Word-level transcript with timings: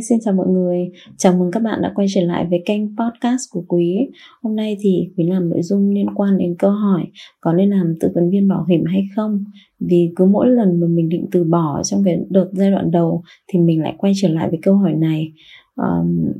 Hi, 0.00 0.04
xin 0.04 0.18
chào 0.24 0.34
mọi 0.34 0.46
người. 0.48 0.90
Chào 1.16 1.38
mừng 1.38 1.50
các 1.50 1.62
bạn 1.62 1.82
đã 1.82 1.92
quay 1.94 2.06
trở 2.14 2.20
lại 2.20 2.46
với 2.50 2.62
kênh 2.66 2.96
podcast 2.96 3.42
của 3.50 3.64
Quý. 3.68 3.96
Hôm 4.42 4.56
nay 4.56 4.76
thì 4.80 5.10
Quý 5.16 5.24
làm 5.24 5.50
nội 5.50 5.62
dung 5.62 5.90
liên 5.90 6.06
quan 6.14 6.38
đến 6.38 6.54
câu 6.58 6.70
hỏi 6.70 7.06
có 7.40 7.52
nên 7.52 7.70
làm 7.70 7.94
tư 8.00 8.08
vấn 8.14 8.30
viên 8.30 8.48
bảo 8.48 8.64
hiểm 8.64 8.84
hay 8.84 9.02
không. 9.16 9.44
Vì 9.80 10.12
cứ 10.16 10.24
mỗi 10.24 10.48
lần 10.48 10.80
mà 10.80 10.86
mình 10.86 11.08
định 11.08 11.26
từ 11.32 11.44
bỏ 11.44 11.82
trong 11.84 12.04
cái 12.04 12.18
đợt 12.30 12.48
giai 12.52 12.70
đoạn 12.70 12.90
đầu 12.90 13.22
thì 13.52 13.58
mình 13.58 13.82
lại 13.82 13.94
quay 13.98 14.12
trở 14.16 14.28
lại 14.28 14.48
với 14.50 14.58
câu 14.62 14.74
hỏi 14.74 14.92
này. 14.92 15.32
Um, 15.76 16.32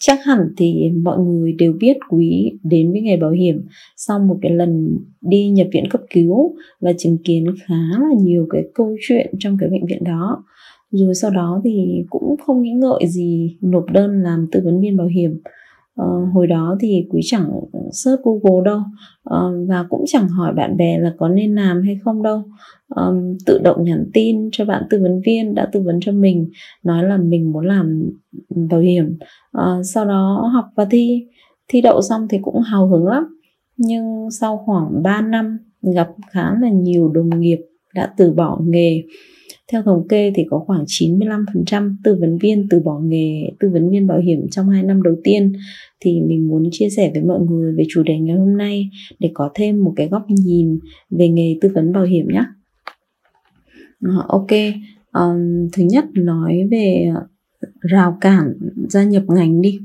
chắc 0.00 0.24
hẳn 0.24 0.38
thì 0.56 0.90
mọi 1.02 1.18
người 1.18 1.52
đều 1.52 1.72
biết 1.72 1.96
quý 2.08 2.52
đến 2.62 2.92
với 2.92 3.00
nghề 3.00 3.16
bảo 3.16 3.30
hiểm 3.30 3.66
sau 3.96 4.18
một 4.18 4.38
cái 4.42 4.52
lần 4.52 4.98
đi 5.20 5.48
nhập 5.48 5.66
viện 5.72 5.84
cấp 5.90 6.00
cứu 6.10 6.56
và 6.80 6.92
chứng 6.98 7.18
kiến 7.24 7.44
khá 7.66 7.98
là 8.00 8.20
nhiều 8.20 8.46
cái 8.50 8.62
câu 8.74 8.96
chuyện 9.00 9.34
trong 9.38 9.56
cái 9.60 9.68
bệnh 9.68 9.86
viện 9.86 10.04
đó 10.04 10.44
rồi 10.98 11.14
sau 11.14 11.30
đó 11.30 11.60
thì 11.64 12.04
cũng 12.10 12.36
không 12.46 12.62
nghĩ 12.62 12.70
ngợi 12.70 13.08
gì 13.08 13.56
nộp 13.60 13.84
đơn 13.92 14.22
làm 14.22 14.46
tư 14.52 14.60
vấn 14.64 14.80
viên 14.80 14.96
bảo 14.96 15.06
hiểm. 15.06 15.40
Uh, 16.02 16.34
hồi 16.34 16.46
đó 16.46 16.76
thì 16.80 17.06
quý 17.10 17.20
chẳng 17.24 17.50
search 17.92 18.22
google 18.24 18.64
đâu 18.64 18.78
uh, 19.30 19.68
và 19.68 19.86
cũng 19.88 20.04
chẳng 20.06 20.28
hỏi 20.28 20.52
bạn 20.54 20.76
bè 20.76 20.98
là 20.98 21.14
có 21.18 21.28
nên 21.28 21.54
làm 21.54 21.82
hay 21.82 21.98
không 22.04 22.22
đâu. 22.22 22.42
Um, 22.88 23.36
tự 23.46 23.58
động 23.64 23.84
nhắn 23.84 24.10
tin 24.12 24.48
cho 24.52 24.64
bạn 24.64 24.82
tư 24.90 24.98
vấn 25.02 25.20
viên 25.26 25.54
đã 25.54 25.68
tư 25.72 25.80
vấn 25.80 25.98
cho 26.00 26.12
mình 26.12 26.50
nói 26.82 27.04
là 27.04 27.16
mình 27.16 27.52
muốn 27.52 27.66
làm 27.66 28.10
bảo 28.70 28.80
hiểm. 28.80 29.18
Uh, 29.58 29.84
sau 29.84 30.04
đó 30.04 30.50
học 30.54 30.64
và 30.76 30.84
thi. 30.90 31.26
Thi 31.68 31.80
đậu 31.80 32.02
xong 32.02 32.26
thì 32.30 32.38
cũng 32.42 32.60
hào 32.60 32.88
hứng 32.88 33.06
lắm. 33.06 33.24
Nhưng 33.76 34.30
sau 34.30 34.62
khoảng 34.66 35.02
3 35.02 35.20
năm 35.20 35.58
gặp 35.94 36.08
khá 36.30 36.54
là 36.60 36.68
nhiều 36.68 37.08
đồng 37.08 37.40
nghiệp 37.40 37.58
đã 37.94 38.14
từ 38.16 38.32
bỏ 38.32 38.58
nghề 38.66 39.02
theo 39.72 39.82
thống 39.82 40.08
kê 40.08 40.32
thì 40.34 40.44
có 40.50 40.58
khoảng 40.58 40.84
95% 40.84 41.96
tư 42.04 42.16
vấn 42.20 42.38
viên 42.38 42.66
từ 42.70 42.80
bỏ 42.80 43.00
nghề 43.02 43.50
tư 43.60 43.68
vấn 43.72 43.90
viên 43.90 44.06
bảo 44.06 44.18
hiểm 44.18 44.46
trong 44.50 44.68
2 44.68 44.82
năm 44.82 45.02
đầu 45.02 45.14
tiên 45.24 45.52
thì 46.00 46.20
mình 46.20 46.48
muốn 46.48 46.68
chia 46.72 46.88
sẻ 46.90 47.10
với 47.14 47.22
mọi 47.22 47.40
người 47.40 47.74
về 47.76 47.84
chủ 47.88 48.02
đề 48.02 48.18
ngày 48.18 48.36
hôm 48.36 48.56
nay 48.56 48.90
để 49.18 49.30
có 49.34 49.50
thêm 49.54 49.84
một 49.84 49.92
cái 49.96 50.08
góc 50.08 50.22
nhìn 50.28 50.78
về 51.10 51.28
nghề 51.28 51.58
tư 51.60 51.68
vấn 51.74 51.92
bảo 51.92 52.04
hiểm 52.04 52.28
nhé. 52.28 52.44
Ờ, 54.00 54.24
ok, 54.28 54.50
um, 55.12 55.68
thứ 55.72 55.82
nhất 55.82 56.04
nói 56.14 56.68
về 56.70 57.12
rào 57.80 58.18
cản 58.20 58.52
gia 58.88 59.04
nhập 59.04 59.22
ngành 59.28 59.60
đi. 59.60 59.80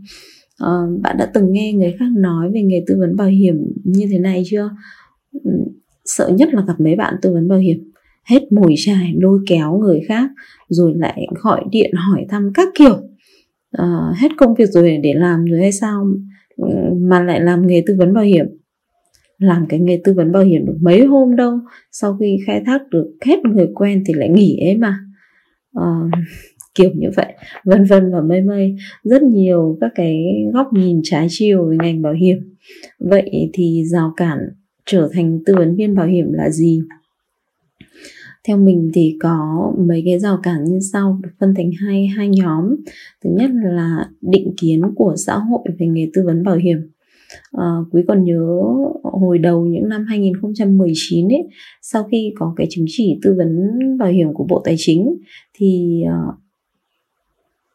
Uh, 0.64 1.02
bạn 1.02 1.18
đã 1.18 1.32
từng 1.34 1.52
nghe 1.52 1.74
người 1.74 1.96
khác 2.00 2.06
nói 2.18 2.52
về 2.54 2.62
nghề 2.62 2.84
tư 2.88 2.96
vấn 3.00 3.16
bảo 3.16 3.28
hiểm 3.28 3.56
như 3.84 4.08
thế 4.12 4.20
này 4.20 4.44
chưa? 4.46 4.70
Sợ 6.06 6.30
nhất 6.30 6.54
là 6.54 6.64
gặp 6.68 6.80
mấy 6.80 6.96
bạn 6.96 7.16
tư 7.22 7.34
vấn 7.34 7.48
bảo 7.48 7.60
hiểm 7.60 7.89
hết 8.26 8.52
mồi 8.52 8.74
chài 8.78 9.14
lôi 9.22 9.40
kéo 9.48 9.78
người 9.78 10.02
khác 10.08 10.30
rồi 10.70 10.94
lại 10.96 11.28
gọi 11.44 11.64
điện 11.72 11.92
hỏi 11.96 12.26
thăm 12.30 12.52
các 12.54 12.68
kiểu. 12.76 12.98
À, 13.72 14.14
hết 14.18 14.30
công 14.38 14.56
việc 14.56 14.70
rồi 14.70 14.98
để 15.04 15.14
làm 15.14 15.46
rồi 15.46 15.60
hay 15.60 15.72
sao 15.72 16.08
ừ, 16.58 16.68
mà 16.98 17.24
lại 17.24 17.42
làm 17.42 17.68
nghề 17.68 17.84
tư 17.86 17.96
vấn 17.98 18.14
bảo 18.14 18.24
hiểm. 18.24 18.46
Làm 19.38 19.66
cái 19.70 19.80
nghề 19.80 20.02
tư 20.04 20.14
vấn 20.14 20.32
bảo 20.32 20.44
hiểm 20.44 20.66
được 20.66 20.78
mấy 20.82 21.06
hôm 21.06 21.36
đâu 21.36 21.60
sau 21.92 22.18
khi 22.20 22.38
khai 22.46 22.62
thác 22.66 22.82
được 22.92 23.08
hết 23.26 23.40
người 23.46 23.68
quen 23.76 24.04
thì 24.06 24.14
lại 24.14 24.30
nghỉ 24.30 24.60
ấy 24.66 24.78
mà. 24.78 25.00
À, 25.74 25.86
kiểu 26.76 26.90
như 26.96 27.10
vậy 27.16 27.34
vân 27.66 27.86
vân 27.86 28.12
và 28.12 28.22
mây 28.22 28.42
mây. 28.42 28.76
Rất 29.04 29.24
nhiều 29.24 29.78
các 29.82 29.92
cái 29.96 30.24
góc 30.54 30.68
nhìn 30.74 31.02
trái 31.04 31.28
chiều 31.30 31.66
về 31.66 31.78
ngành 31.80 32.02
bảo 32.02 32.14
hiểm. 32.14 32.38
Vậy 33.00 33.50
thì 33.54 33.84
rào 33.86 34.14
cản 34.18 34.38
trở 34.86 35.10
thành 35.14 35.40
tư 35.46 35.56
vấn 35.58 35.76
viên 35.76 35.96
bảo 35.96 36.08
hiểm 36.08 36.34
là 36.34 36.50
gì? 36.50 36.82
Theo 38.50 38.58
mình 38.58 38.92
thì 38.94 39.18
có 39.20 39.72
mấy 39.78 40.04
cái 40.06 40.20
rào 40.20 40.40
cản 40.44 40.64
như 40.64 40.80
sau 40.94 41.20
được 41.24 41.30
phân 41.40 41.54
thành 41.58 41.72
hai 41.86 42.08
hai 42.08 42.30
nhóm. 42.30 42.76
Thứ 43.24 43.30
nhất 43.34 43.50
là 43.64 44.10
định 44.22 44.54
kiến 44.62 44.82
của 44.96 45.16
xã 45.18 45.38
hội 45.38 45.60
về 45.80 45.88
nghề 45.88 46.10
tư 46.14 46.22
vấn 46.26 46.44
bảo 46.44 46.56
hiểm. 46.56 46.78
À, 47.52 47.66
quý 47.92 48.02
còn 48.08 48.24
nhớ 48.24 48.62
hồi 49.04 49.38
đầu 49.38 49.66
những 49.66 49.90
năm 49.90 50.06
2019 50.10 51.28
ấy 51.28 51.48
sau 51.82 52.04
khi 52.04 52.34
có 52.40 52.54
cái 52.56 52.68
chứng 52.70 52.86
chỉ 52.88 53.20
tư 53.24 53.36
vấn 53.38 53.70
bảo 53.98 54.10
hiểm 54.10 54.34
của 54.34 54.46
Bộ 54.50 54.62
Tài 54.66 54.76
chính 54.78 55.16
thì 55.58 56.02
uh, 56.06 56.36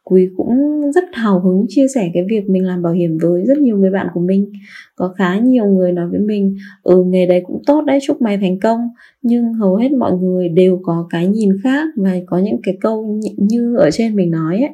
Quý 0.05 0.29
cũng 0.37 0.81
rất 0.91 1.03
hào 1.13 1.39
hứng 1.39 1.65
chia 1.69 1.87
sẻ 1.87 2.11
cái 2.13 2.23
việc 2.29 2.49
mình 2.49 2.65
làm 2.65 2.81
bảo 2.81 2.93
hiểm 2.93 3.17
với 3.21 3.45
rất 3.45 3.57
nhiều 3.57 3.77
người 3.77 3.89
bạn 3.89 4.07
của 4.13 4.19
mình. 4.19 4.51
Có 4.95 5.13
khá 5.17 5.39
nhiều 5.39 5.65
người 5.65 5.91
nói 5.91 6.07
với 6.09 6.19
mình 6.19 6.55
Ừ 6.83 7.03
nghề 7.03 7.25
đấy 7.25 7.41
cũng 7.45 7.61
tốt 7.65 7.81
đấy 7.87 7.99
chúc 8.07 8.21
mày 8.21 8.37
thành 8.37 8.59
công. 8.59 8.79
Nhưng 9.21 9.53
hầu 9.53 9.75
hết 9.75 9.91
mọi 9.91 10.11
người 10.17 10.49
đều 10.49 10.79
có 10.83 11.07
cái 11.09 11.27
nhìn 11.27 11.49
khác 11.63 11.87
Và 11.95 12.15
có 12.25 12.37
những 12.37 12.61
cái 12.63 12.77
câu 12.81 13.19
như 13.37 13.75
ở 13.75 13.91
trên 13.91 14.15
mình 14.15 14.31
nói 14.31 14.55
ấy. 14.55 14.71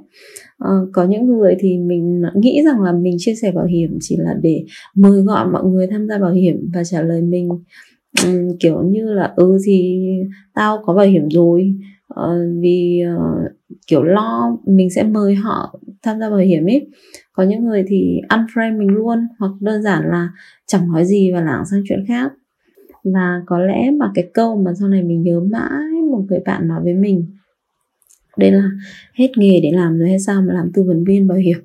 À, 0.57 0.71
Có 0.91 1.03
những 1.05 1.27
người 1.27 1.55
thì 1.59 1.77
mình 1.77 2.21
nghĩ 2.35 2.61
rằng 2.65 2.81
là 2.81 2.91
mình 2.91 3.15
chia 3.19 3.35
sẻ 3.35 3.51
bảo 3.51 3.65
hiểm 3.65 3.97
chỉ 4.01 4.17
là 4.19 4.33
để 4.41 4.63
mời 4.95 5.21
gọi 5.21 5.47
mọi 5.47 5.63
người 5.63 5.87
tham 5.87 6.07
gia 6.07 6.17
bảo 6.17 6.31
hiểm 6.31 6.69
Và 6.73 6.83
trả 6.83 7.01
lời 7.01 7.21
mình. 7.21 7.49
Um, 8.25 8.57
kiểu 8.59 8.81
như 8.81 9.13
là 9.13 9.33
ừ 9.35 9.57
thì 9.65 10.05
tao 10.53 10.83
có 10.85 10.93
bảo 10.93 11.05
hiểm 11.05 11.29
rồi 11.29 11.75
uh, 12.11 12.61
vì 12.61 13.03
uh, 13.15 13.51
kiểu 13.87 14.03
lo 14.03 14.57
mình 14.65 14.89
sẽ 14.89 15.03
mời 15.03 15.35
họ 15.35 15.79
tham 16.03 16.19
gia 16.19 16.29
bảo 16.29 16.39
hiểm 16.39 16.65
ấy 16.65 16.87
có 17.33 17.43
những 17.43 17.65
người 17.65 17.83
thì 17.87 18.21
unfriend 18.29 18.77
mình 18.77 18.87
luôn 18.87 19.27
hoặc 19.39 19.51
đơn 19.59 19.83
giản 19.83 20.03
là 20.09 20.29
chẳng 20.65 20.91
nói 20.91 21.05
gì 21.05 21.31
và 21.31 21.41
lảng 21.41 21.65
sang 21.71 21.83
chuyện 21.89 22.05
khác. 22.07 22.31
Và 23.03 23.41
có 23.45 23.59
lẽ 23.59 23.91
mà 23.91 24.11
cái 24.15 24.29
câu 24.33 24.61
mà 24.61 24.73
sau 24.79 24.87
này 24.87 25.03
mình 25.03 25.21
nhớ 25.21 25.39
mãi 25.39 26.01
một 26.11 26.23
người 26.29 26.39
bạn 26.45 26.67
nói 26.67 26.83
với 26.83 26.93
mình 26.93 27.25
đây 28.37 28.51
là 28.51 28.69
hết 29.13 29.31
nghề 29.35 29.59
để 29.63 29.71
làm 29.73 29.97
rồi 29.97 30.09
hay 30.09 30.19
sao 30.19 30.41
mà 30.41 30.53
làm 30.53 30.71
tư 30.73 30.83
vấn 30.83 31.03
viên 31.03 31.27
bảo 31.27 31.37
hiểm? 31.37 31.57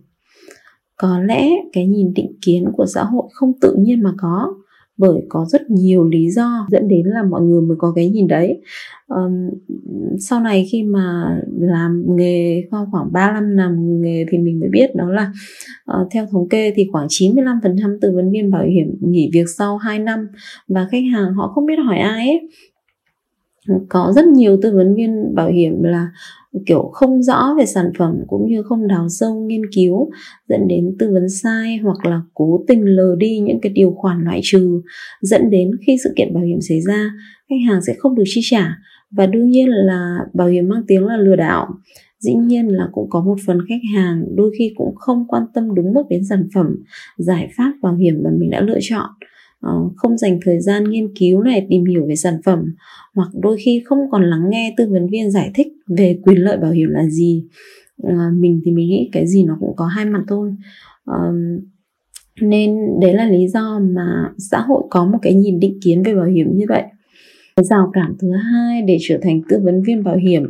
Có 0.97 1.21
lẽ 1.21 1.51
cái 1.73 1.87
nhìn 1.87 2.15
định 2.15 2.33
kiến 2.47 2.65
của 2.73 2.87
xã 2.87 3.05
hội 3.05 3.29
không 3.33 3.53
tự 3.61 3.75
nhiên 3.79 4.03
mà 4.03 4.13
có 4.19 4.55
bởi 4.99 5.23
có 5.29 5.47
rất 5.49 5.71
nhiều 5.71 6.05
lý 6.05 6.31
do 6.31 6.67
dẫn 6.71 6.89
đến 6.89 7.07
là 7.07 7.23
mọi 7.23 7.43
người 7.43 7.61
mới 7.61 7.77
có 7.81 7.93
cái 7.97 8.09
nhìn 8.09 8.27
đấy. 8.27 8.61
Um, 9.09 9.51
sau 10.19 10.41
này 10.41 10.67
khi 10.73 10.83
mà 10.83 11.37
làm 11.59 12.05
nghề 12.17 12.63
khoảng 12.71 13.13
3 13.13 13.33
năm 13.33 13.57
làm 13.57 14.01
nghề 14.01 14.25
thì 14.31 14.39
mình 14.39 14.61
mới 14.61 14.69
biết 14.73 14.95
đó 14.95 15.11
là 15.11 15.33
uh, 16.01 16.09
theo 16.13 16.27
thống 16.31 16.49
kê 16.49 16.73
thì 16.77 16.89
khoảng 16.93 17.07
95% 17.07 17.99
tư 18.01 18.13
vấn 18.15 18.31
viên 18.31 18.51
bảo 18.51 18.65
hiểm 18.65 18.95
nghỉ 19.01 19.31
việc 19.33 19.49
sau 19.59 19.77
2 19.77 19.99
năm 19.99 20.29
và 20.69 20.87
khách 20.91 21.05
hàng 21.13 21.35
họ 21.35 21.49
không 21.55 21.67
biết 21.67 21.77
hỏi 21.87 21.99
ai 21.99 22.29
ấy 22.29 22.49
có 23.89 24.13
rất 24.17 24.25
nhiều 24.27 24.59
tư 24.63 24.77
vấn 24.77 24.95
viên 24.95 25.35
bảo 25.35 25.49
hiểm 25.49 25.83
là, 25.83 26.09
kiểu, 26.67 26.91
không 26.93 27.23
rõ 27.23 27.55
về 27.59 27.67
sản 27.67 27.91
phẩm 27.99 28.15
cũng 28.27 28.49
như 28.49 28.63
không 28.63 28.89
đào 28.89 29.09
sâu 29.09 29.35
nghiên 29.35 29.63
cứu, 29.75 30.11
dẫn 30.49 30.69
đến 30.69 30.97
tư 30.99 31.11
vấn 31.13 31.29
sai 31.29 31.77
hoặc 31.77 32.07
là 32.07 32.21
cố 32.35 32.65
tình 32.67 32.85
lờ 32.85 33.17
đi 33.19 33.39
những 33.39 33.61
cái 33.61 33.73
điều 33.73 33.95
khoản 33.97 34.25
loại 34.25 34.41
trừ, 34.43 34.83
dẫn 35.21 35.51
đến 35.51 35.71
khi 35.87 35.97
sự 36.05 36.13
kiện 36.17 36.35
bảo 36.35 36.45
hiểm 36.45 36.61
xảy 36.61 36.81
ra, 36.81 37.11
khách 37.49 37.69
hàng 37.69 37.83
sẽ 37.83 37.95
không 37.99 38.15
được 38.15 38.25
chi 38.27 38.41
trả. 38.45 38.79
Và 39.11 39.27
đương 39.27 39.51
nhiên 39.51 39.69
là 39.69 40.19
bảo 40.35 40.49
hiểm 40.49 40.69
mang 40.69 40.83
tiếng 40.87 41.07
là 41.07 41.17
lừa 41.17 41.37
đảo. 41.37 41.67
Dĩ 42.19 42.35
nhiên 42.35 42.69
là 42.69 42.89
cũng 42.93 43.11
có 43.11 43.21
một 43.21 43.37
phần 43.47 43.59
khách 43.69 43.95
hàng 43.95 44.25
đôi 44.37 44.51
khi 44.59 44.73
cũng 44.77 44.95
không 44.95 45.25
quan 45.29 45.43
tâm 45.55 45.75
đúng 45.75 45.93
mức 45.93 46.03
đến 46.11 46.25
sản 46.25 46.49
phẩm, 46.55 46.77
giải 47.19 47.49
pháp 47.57 47.73
bảo 47.83 47.95
hiểm 47.95 48.21
mà 48.25 48.31
mình 48.39 48.51
đã 48.51 48.61
lựa 48.61 48.79
chọn. 48.81 49.11
Ờ, 49.67 49.73
không 49.97 50.19
dành 50.19 50.39
thời 50.43 50.61
gian 50.61 50.85
nghiên 50.85 51.15
cứu 51.15 51.43
này, 51.43 51.67
tìm 51.71 51.85
hiểu 51.85 52.07
về 52.09 52.17
sản 52.17 52.35
phẩm, 52.45 52.75
hoặc 53.15 53.29
đôi 53.43 53.57
khi 53.65 53.83
không 53.85 53.99
còn 54.11 54.23
lắng 54.31 54.51
nghe 54.51 54.75
tư 54.77 54.89
vấn 54.91 55.07
viên 55.09 55.31
giải 55.31 55.51
thích 55.55 55.67
về 55.99 56.19
quyền 56.23 56.37
lợi 56.37 56.57
bảo 56.57 56.71
hiểm 56.71 56.89
là 56.89 57.07
gì. 57.09 57.45
Ờ, 58.03 58.15
mình 58.37 58.61
thì 58.65 58.71
mình 58.73 58.89
nghĩ 58.89 59.09
cái 59.13 59.27
gì 59.27 59.45
nó 59.45 59.57
cũng 59.61 59.77
có 59.77 59.87
hai 59.87 60.05
mặt 60.05 60.23
thôi. 60.29 60.55
Ờ, 61.05 61.33
nên 62.41 62.77
đấy 63.01 63.15
là 63.15 63.29
lý 63.29 63.49
do 63.49 63.79
mà 63.79 64.33
xã 64.39 64.61
hội 64.61 64.83
có 64.91 65.05
một 65.05 65.19
cái 65.23 65.35
nhìn 65.35 65.61
định 65.61 65.79
kiến 65.85 66.03
về 66.03 66.15
bảo 66.15 66.25
hiểm 66.25 66.57
như 66.57 66.65
vậy. 66.69 66.83
Rào 67.63 67.91
cản 67.93 68.15
thứ 68.21 68.29
hai 68.33 68.83
để 68.83 68.99
trở 69.01 69.19
thành 69.23 69.41
tư 69.49 69.61
vấn 69.65 69.83
viên 69.83 70.05
bảo 70.05 70.17
hiểm 70.17 70.43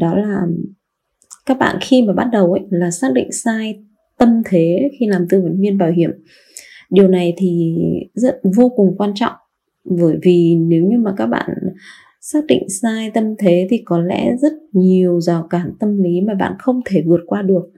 đó 0.00 0.16
là 0.16 0.46
các 1.46 1.58
bạn 1.58 1.76
khi 1.80 2.02
mà 2.02 2.12
bắt 2.12 2.28
đầu 2.32 2.52
ấy 2.52 2.62
là 2.70 2.90
xác 2.90 3.12
định 3.14 3.32
sai 3.32 3.74
tâm 4.18 4.42
thế 4.44 4.90
khi 5.00 5.06
làm 5.06 5.26
tư 5.28 5.40
vấn 5.40 5.60
viên 5.60 5.78
bảo 5.78 5.90
hiểm 5.90 6.10
điều 6.90 7.08
này 7.08 7.34
thì 7.36 7.76
rất 8.14 8.40
vô 8.56 8.68
cùng 8.76 8.94
quan 8.98 9.12
trọng 9.14 9.32
bởi 9.84 10.16
vì 10.22 10.56
nếu 10.56 10.84
như 10.84 10.98
mà 10.98 11.14
các 11.16 11.26
bạn 11.26 11.50
xác 12.20 12.46
định 12.46 12.68
sai 12.68 13.10
tâm 13.14 13.24
thế 13.38 13.66
thì 13.70 13.82
có 13.84 13.98
lẽ 14.00 14.36
rất 14.36 14.52
nhiều 14.72 15.20
rào 15.20 15.46
cản 15.50 15.72
tâm 15.80 16.02
lý 16.02 16.20
mà 16.20 16.34
bạn 16.34 16.52
không 16.58 16.80
thể 16.86 17.02
vượt 17.06 17.20
qua 17.26 17.42
được. 17.42 17.70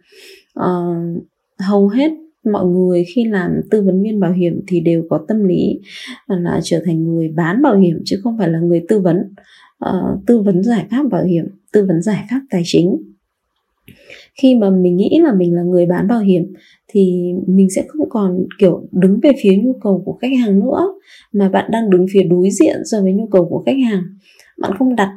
À, 0.55 0.69
hầu 1.59 1.89
hết 1.89 2.11
mọi 2.53 2.67
người 2.67 3.05
khi 3.05 3.25
làm 3.25 3.51
tư 3.71 3.83
vấn 3.83 4.03
viên 4.03 4.21
bảo 4.21 4.33
hiểm 4.33 4.61
thì 4.67 4.81
đều 4.81 5.03
có 5.11 5.25
tâm 5.29 5.45
lý 5.45 5.81
là 6.27 6.61
trở 6.63 6.83
thành 6.85 7.05
người 7.05 7.29
bán 7.29 7.63
bảo 7.63 7.77
hiểm 7.77 7.99
chứ 8.05 8.17
không 8.23 8.39
phải 8.39 8.49
là 8.49 8.61
người 8.61 8.85
tư 8.89 9.01
vấn. 9.01 9.17
À, 9.79 9.93
tư 10.27 10.41
vấn 10.41 10.63
giải 10.63 10.87
pháp 10.91 11.03
bảo 11.11 11.25
hiểm 11.25 11.45
tư 11.73 11.85
vấn 11.87 12.03
giải 12.03 12.25
pháp 12.31 12.41
tài 12.51 12.63
chính 12.65 13.12
khi 14.43 14.55
mà 14.55 14.71
mình 14.71 14.97
nghĩ 14.97 15.19
là 15.23 15.35
mình 15.35 15.55
là 15.55 15.63
người 15.63 15.87
bán 15.87 16.09
bảo 16.09 16.21
hiểm 16.21 16.43
thì 16.89 17.33
mình 17.47 17.71
sẽ 17.71 17.85
không 17.89 18.09
còn, 18.11 18.39
kiểu, 18.59 18.89
đứng 18.93 19.21
về 19.23 19.31
phía 19.43 19.57
nhu 19.57 19.73
cầu 19.83 20.03
của 20.07 20.13
khách 20.13 20.33
hàng 20.41 20.61
nữa. 20.61 20.95
Mà 21.33 21.49
bạn 21.49 21.71
đang 21.71 21.91
đứng 21.91 22.07
phía 22.13 22.23
đối 22.23 22.51
diện 22.51 22.77
so 22.85 23.03
với 23.03 23.13
nhu 23.13 23.27
cầu 23.27 23.49
của 23.51 23.63
khách 23.67 23.77
hàng. 23.91 24.03
Bạn 24.61 24.73
không 24.79 24.97
đặt 24.97 25.11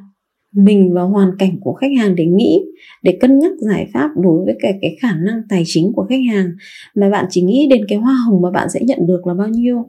mình 0.56 0.94
vào 0.94 1.09
hoàn 1.09 1.31
cảnh 1.39 1.57
của 1.62 1.73
khách 1.73 1.91
hàng 1.97 2.15
để 2.15 2.25
nghĩ, 2.25 2.65
để 3.03 3.17
cân 3.21 3.39
nhắc 3.39 3.51
giải 3.59 3.88
pháp 3.94 4.09
đối 4.23 4.45
với 4.45 4.56
cái 4.59 4.73
cái 4.81 4.97
khả 5.01 5.15
năng 5.15 5.41
tài 5.50 5.63
chính 5.65 5.91
của 5.94 6.06
khách 6.09 6.21
hàng. 6.31 6.51
Mà 6.95 7.09
bạn 7.09 7.25
chỉ 7.29 7.41
nghĩ 7.41 7.67
đến 7.69 7.81
cái 7.88 7.97
hoa 7.97 8.15
hồng 8.27 8.41
mà 8.41 8.51
bạn 8.51 8.69
sẽ 8.69 8.79
nhận 8.83 9.00
được 9.07 9.27
là 9.27 9.33
bao 9.33 9.47
nhiêu. 9.47 9.85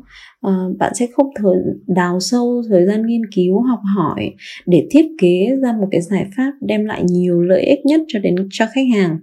Ờ, 0.47 0.73
bạn 0.79 0.93
sẽ 0.95 1.07
không 1.13 1.31
thời 1.37 1.55
đào 1.87 2.21
sâu 2.21 2.63
thời 2.69 2.87
gian 2.87 3.07
nghiên 3.07 3.23
cứu 3.35 3.61
học 3.61 3.81
hỏi 3.97 4.35
để 4.67 4.87
thiết 4.91 5.07
kế 5.19 5.57
ra 5.63 5.73
một 5.73 5.89
cái 5.91 6.01
giải 6.01 6.27
pháp 6.37 6.53
đem 6.61 6.85
lại 6.85 7.03
nhiều 7.05 7.43
lợi 7.43 7.63
ích 7.63 7.87
nhất 7.87 8.01
cho 8.09 8.19
đến 8.19 8.35
cho 8.51 8.67
khách 8.75 8.87
hàng. 8.95 9.19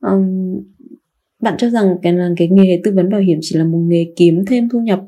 Um, 0.00 0.56
bạn 1.42 1.54
cho 1.58 1.70
rằng 1.70 1.96
cái 2.02 2.12
là 2.12 2.30
cái 2.36 2.48
nghề 2.48 2.80
tư 2.84 2.92
vấn 2.94 3.10
bảo 3.10 3.20
hiểm 3.20 3.38
chỉ 3.40 3.58
là 3.58 3.64
một 3.64 3.78
nghề 3.78 4.06
kiếm 4.16 4.44
thêm 4.46 4.68
thu 4.68 4.80
nhập 4.80 5.00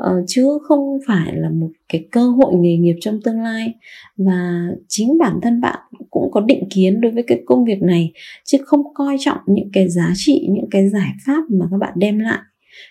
uh, 0.00 0.24
chứ 0.26 0.58
không 0.62 0.98
phải 1.06 1.32
là 1.36 1.50
một 1.50 1.70
cái 1.88 2.08
cơ 2.12 2.28
hội 2.28 2.54
nghề 2.54 2.76
nghiệp 2.76 2.96
trong 3.00 3.20
tương 3.24 3.40
lai. 3.40 3.74
Và 4.16 4.66
chính 4.88 5.18
bản 5.18 5.38
thân 5.42 5.60
bạn 5.60 5.78
cũng 6.10 6.30
có 6.32 6.40
định 6.40 6.64
kiến 6.74 7.00
đối 7.00 7.12
với 7.12 7.22
cái 7.22 7.42
công 7.46 7.64
việc 7.64 7.82
này 7.82 8.12
chứ 8.44 8.58
không 8.64 8.94
coi 8.94 9.16
trọng 9.20 9.38
những 9.46 9.68
cái 9.72 9.88
giá 9.88 10.12
trị 10.14 10.48
những 10.50 10.70
cái 10.70 10.88
giải 10.88 11.10
pháp 11.26 11.42
mà 11.50 11.66
các 11.70 11.76
bạn 11.76 11.92
đem 11.96 12.18
lại 12.18 12.40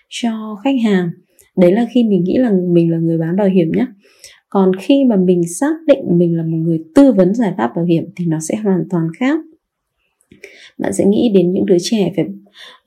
cho 0.08 0.60
khách 0.64 0.76
hàng 0.84 1.10
đấy 1.56 1.72
là 1.72 1.86
khi 1.90 2.04
mình 2.04 2.24
nghĩ 2.24 2.36
là 2.36 2.52
mình 2.68 2.90
là 2.90 2.98
người 2.98 3.18
bán 3.18 3.36
bảo 3.36 3.48
hiểm 3.48 3.72
nhé 3.72 3.86
còn 4.48 4.72
khi 4.80 5.04
mà 5.04 5.16
mình 5.16 5.42
xác 5.60 5.74
định 5.86 6.18
mình 6.18 6.36
là 6.36 6.42
một 6.42 6.56
người 6.56 6.84
tư 6.94 7.12
vấn 7.12 7.34
giải 7.34 7.54
pháp 7.56 7.70
bảo 7.76 7.84
hiểm 7.84 8.04
thì 8.16 8.24
nó 8.26 8.38
sẽ 8.40 8.56
hoàn 8.56 8.84
toàn 8.90 9.04
khác. 9.18 9.40
Bạn 10.78 10.92
sẽ 10.92 11.04
nghĩ 11.04 11.30
đến 11.34 11.52
những 11.52 11.66
đứa 11.66 11.76
trẻ 11.80 12.12
phải 12.16 12.24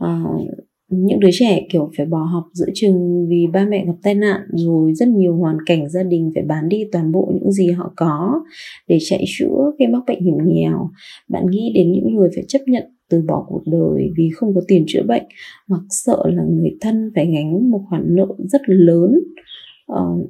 uh, 0.04 0.50
những 0.90 1.20
đứa 1.20 1.30
trẻ 1.32 1.66
kiểu 1.70 1.92
phải 1.98 2.06
bỏ 2.06 2.24
học 2.24 2.44
giữa 2.54 2.66
chừng 2.74 3.28
vì 3.30 3.48
ba 3.54 3.66
mẹ 3.66 3.86
gặp 3.86 3.94
tai 4.04 4.16
nạn 4.16 4.42
rồi 4.54 4.94
rất 4.94 5.08
nhiều 5.08 5.38
hoàn 5.38 5.58
cảnh 5.66 5.90
gia 5.90 6.04
đình 6.04 6.32
phải 6.36 6.44
bán 6.44 6.70
đi 6.70 6.84
toàn 6.92 7.12
bộ 7.12 7.32
những 7.34 7.52
gì 7.52 7.72
họ 7.72 7.94
có 7.96 8.42
để 8.88 8.98
chạy 9.02 9.24
chữa 9.28 9.72
khi 9.80 9.88
mắc 9.88 10.04
bệnh 10.08 10.22
hiểm 10.22 10.38
nghèo. 10.46 10.90
Bạn 11.28 11.44
nghĩ 11.50 11.72
đến 11.76 11.92
những 11.92 12.16
người 12.16 12.30
phải 12.36 12.44
chấp 12.48 12.60
nhận 12.68 12.84
từ 13.10 13.22
bỏ 13.28 13.46
cuộc 13.48 13.64
đời 13.66 14.12
vì 14.18 14.30
không 14.36 14.56
có 14.56 14.62
tiền 14.68 14.84
chữa 14.88 15.04
bệnh 15.08 15.24
hoặc 15.68 15.82
sợ 15.90 16.24
là 16.26 16.44
người 16.44 16.78
thân 16.82 17.12
phải 17.16 17.26
gánh 17.26 17.72
một 17.72 17.82
khoản 17.90 18.16
nợ 18.16 18.28
rất 18.38 18.62
lớn 18.66 19.20
uh, 19.92 20.30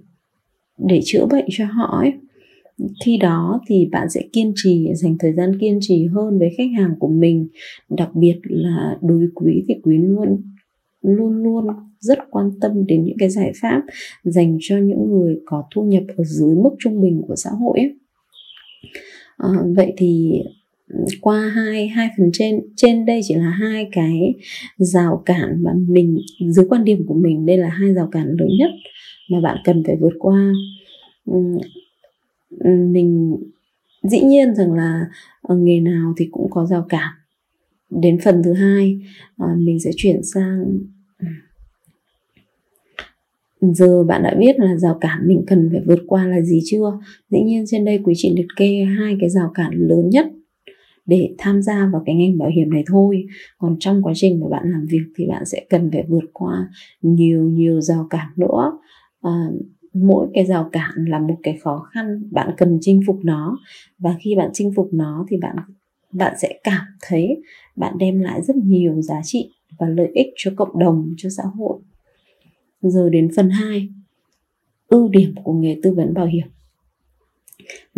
để 0.77 1.01
chữa 1.03 1.25
bệnh 1.25 1.45
cho 1.49 1.65
họ 1.65 1.99
ấy 2.01 2.13
khi 3.05 3.17
đó 3.17 3.61
thì 3.67 3.89
bạn 3.91 4.09
sẽ 4.09 4.21
kiên 4.33 4.53
trì 4.55 4.87
dành 4.93 5.17
thời 5.19 5.33
gian 5.33 5.59
kiên 5.59 5.77
trì 5.81 6.05
hơn 6.05 6.39
với 6.39 6.49
khách 6.57 6.69
hàng 6.77 6.95
của 6.99 7.07
mình 7.07 7.47
đặc 7.89 8.09
biệt 8.15 8.39
là 8.43 8.97
đối 9.01 9.27
quý 9.35 9.63
thì 9.67 9.73
quý 9.83 9.97
luôn 9.97 10.41
luôn 11.01 11.43
luôn 11.43 11.67
rất 11.99 12.19
quan 12.31 12.51
tâm 12.61 12.85
đến 12.85 13.03
những 13.03 13.17
cái 13.19 13.29
giải 13.29 13.51
pháp 13.61 13.81
dành 14.23 14.57
cho 14.61 14.77
những 14.77 15.09
người 15.09 15.39
có 15.45 15.63
thu 15.75 15.83
nhập 15.83 16.03
ở 16.17 16.23
dưới 16.23 16.55
mức 16.55 16.69
trung 16.79 17.01
bình 17.01 17.21
của 17.27 17.35
xã 17.35 17.49
hội 17.49 17.79
ấy. 17.79 17.95
À, 19.37 19.49
vậy 19.75 19.93
thì 19.97 20.41
qua 21.21 21.51
hai 21.55 21.87
hai 21.87 22.09
phần 22.17 22.29
trên 22.33 22.59
trên 22.75 23.05
đây 23.05 23.21
chỉ 23.23 23.35
là 23.35 23.49
hai 23.49 23.89
cái 23.91 24.33
rào 24.77 25.23
cản 25.25 25.63
mà 25.63 25.71
mình, 25.87 26.17
dưới 26.49 26.65
quan 26.69 26.83
điểm 26.83 27.05
của 27.07 27.13
mình 27.13 27.45
đây 27.45 27.57
là 27.57 27.69
hai 27.69 27.93
rào 27.93 28.09
cản 28.11 28.25
lớn 28.25 28.49
nhất 28.59 28.71
mà 29.31 29.41
bạn 29.41 29.57
cần 29.63 29.83
phải 29.87 29.95
vượt 30.01 30.13
qua. 30.19 30.53
Mình 32.65 33.37
dĩ 34.03 34.19
nhiên 34.19 34.55
rằng 34.55 34.73
là 34.73 35.05
ờ, 35.41 35.55
nghề 35.55 35.79
nào 35.79 36.13
thì 36.17 36.27
cũng 36.31 36.49
có 36.49 36.65
rào 36.65 36.85
cản. 36.89 37.13
Đến 37.89 38.17
phần 38.23 38.41
thứ 38.43 38.53
hai 38.53 38.99
ờ, 39.37 39.47
mình 39.57 39.79
sẽ 39.79 39.91
chuyển 39.95 40.23
sang 40.23 40.79
giờ 43.61 44.03
bạn 44.03 44.23
đã 44.23 44.35
biết 44.39 44.59
là 44.59 44.75
rào 44.75 44.97
cản 45.01 45.27
mình 45.27 45.43
cần 45.47 45.69
phải 45.71 45.81
vượt 45.85 45.99
qua 46.07 46.27
là 46.27 46.41
gì 46.41 46.61
chưa? 46.65 46.99
Dĩ 47.29 47.39
nhiên 47.45 47.63
trên 47.67 47.85
đây 47.85 47.99
quý 48.03 48.13
chị 48.17 48.33
liệt 48.37 48.47
kê 48.55 48.85
hai 48.97 49.17
cái 49.19 49.29
rào 49.29 49.51
cản 49.55 49.71
lớn 49.73 50.09
nhất 50.09 50.25
để 51.09 51.35
tham 51.37 51.61
gia 51.61 51.89
vào 51.93 52.03
cái 52.05 52.15
ngành 52.15 52.37
bảo 52.37 52.49
hiểm 52.49 52.69
này 52.69 52.83
thôi. 52.87 53.25
Còn 53.57 53.75
trong 53.79 54.01
quá 54.03 54.13
trình 54.15 54.39
mà 54.39 54.47
bạn 54.49 54.63
làm 54.71 54.85
việc 54.89 55.05
thì 55.15 55.27
bạn 55.27 55.45
sẽ 55.45 55.65
cần 55.69 55.89
phải 55.91 56.03
vượt 56.07 56.25
qua 56.33 56.69
nhiều 57.01 57.43
nhiều 57.43 57.81
rào 57.81 58.07
cản 58.09 58.27
nữa. 58.35 58.79
À, 59.21 59.31
mỗi 59.93 60.27
cái 60.33 60.45
rào 60.45 60.69
cản 60.71 60.91
là 61.07 61.19
một 61.19 61.35
cái 61.43 61.57
khó 61.57 61.87
khăn 61.91 62.23
bạn 62.31 62.49
cần 62.57 62.77
chinh 62.81 63.01
phục 63.07 63.19
nó. 63.23 63.57
Và 63.99 64.15
khi 64.19 64.35
bạn 64.35 64.49
chinh 64.53 64.71
phục 64.75 64.89
nó 64.93 65.25
thì 65.29 65.37
bạn 65.37 65.55
bạn 66.11 66.33
sẽ 66.41 66.59
cảm 66.63 66.85
thấy 67.01 67.41
bạn 67.75 67.97
đem 67.97 68.19
lại 68.19 68.41
rất 68.41 68.55
nhiều 68.55 69.01
giá 69.01 69.21
trị 69.23 69.51
và 69.79 69.87
lợi 69.87 70.11
ích 70.13 70.27
cho 70.35 70.51
cộng 70.57 70.79
đồng 70.79 71.13
cho 71.17 71.29
xã 71.29 71.43
hội. 71.43 71.79
Giờ 72.81 73.09
đến 73.09 73.29
phần 73.35 73.49
2 73.49 73.89
ưu 74.87 75.09
điểm 75.09 75.35
của 75.43 75.53
nghề 75.53 75.77
tư 75.83 75.93
vấn 75.93 76.13
bảo 76.13 76.25
hiểm 76.25 76.47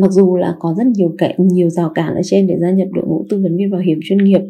mặc 0.02 0.12
dù 0.12 0.36
là 0.36 0.56
có 0.60 0.74
rất 0.78 0.88
nhiều 0.88 1.16
cái 1.18 1.36
nhiều 1.38 1.70
rào 1.70 1.92
cản 1.96 2.16
ở 2.16 2.22
trên 2.24 2.48
để 2.48 2.58
gia 2.60 2.72
nhập 2.72 2.88
đội 2.92 3.06
ngũ 3.08 3.26
tư 3.30 3.40
vấn 3.44 3.58
viên 3.58 3.72
bảo 3.72 3.82
hiểm 3.82 4.00
chuyên 4.04 4.24
nghiệp, 4.24 4.42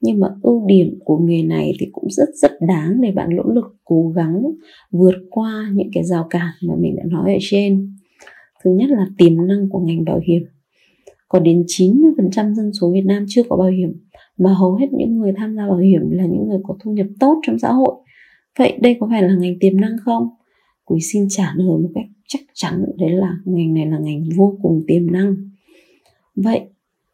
nhưng 0.00 0.20
mà 0.20 0.28
ưu 0.42 0.66
điểm 0.66 0.98
của 1.04 1.18
nghề 1.18 1.42
này 1.42 1.72
thì 1.80 1.86
cũng 1.92 2.10
rất 2.10 2.28
rất 2.34 2.50
đáng 2.68 3.00
để 3.00 3.10
bạn 3.10 3.28
nỗ 3.36 3.42
lực 3.42 3.64
cố 3.84 4.12
gắng 4.16 4.42
vượt 4.90 5.14
qua 5.30 5.70
những 5.74 5.88
cái 5.92 6.04
rào 6.04 6.26
cản 6.30 6.50
mà 6.68 6.74
mình 6.78 6.96
đã 6.96 7.02
nói 7.06 7.32
ở 7.34 7.38
trên. 7.40 7.94
Thứ 8.64 8.70
nhất 8.70 8.90
là 8.90 9.06
tiềm 9.18 9.46
năng 9.46 9.68
của 9.68 9.78
ngành 9.78 10.04
bảo 10.04 10.20
hiểm. 10.26 10.42
Có 11.28 11.38
đến 11.38 11.64
90% 11.66 12.54
dân 12.54 12.72
số 12.72 12.90
Việt 12.92 13.04
Nam 13.04 13.24
chưa 13.28 13.42
có 13.48 13.56
bảo 13.56 13.68
hiểm, 13.68 13.92
mà 14.38 14.52
hầu 14.52 14.74
hết 14.74 14.92
những 14.92 15.18
người 15.18 15.32
tham 15.36 15.56
gia 15.56 15.68
bảo 15.68 15.78
hiểm 15.78 16.10
là 16.10 16.24
những 16.26 16.48
người 16.48 16.58
có 16.62 16.76
thu 16.84 16.92
nhập 16.92 17.06
tốt 17.20 17.40
trong 17.46 17.58
xã 17.58 17.72
hội. 17.72 17.94
Vậy 18.58 18.78
đây 18.80 18.96
có 19.00 19.06
phải 19.10 19.22
là 19.22 19.36
ngành 19.40 19.54
tiềm 19.60 19.80
năng 19.80 19.96
không? 20.04 20.28
Quý 20.84 21.00
xin 21.00 21.26
trả 21.28 21.52
lời 21.56 21.78
một 21.82 21.90
cách 21.94 22.04
chắc 22.30 22.40
chắn 22.54 22.84
đấy 22.98 23.10
là 23.10 23.36
ngành 23.44 23.74
này 23.74 23.86
là 23.86 23.98
ngành 23.98 24.24
vô 24.36 24.58
cùng 24.62 24.82
tiềm 24.86 25.12
năng. 25.12 25.36
Vậy, 26.34 26.60